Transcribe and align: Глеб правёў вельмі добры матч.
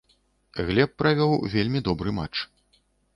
Глеб 0.69 0.95
правёў 1.01 1.33
вельмі 1.55 1.79
добры 1.89 2.09
матч. 2.21 2.35